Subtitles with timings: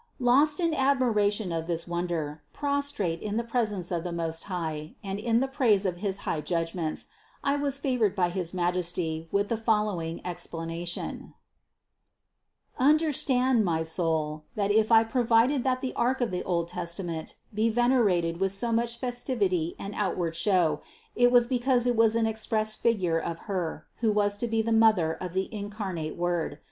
[0.17, 0.25] 418.
[0.25, 5.19] Lost in admiration of this wonder, prostrate in the presence of the Most High and
[5.19, 7.05] in the praise of his high judgments,
[7.43, 11.35] I was favored by his Majesty with the following explanation:
[12.79, 17.69] "Understand, my soul, that if I provided that the ark of the old Testament be
[17.69, 20.81] venerated with so much festivity and outward show,
[21.15, 24.71] it was because it was an express figure of Her, who was to be the
[24.71, 26.57] Mother of the incarnate Word.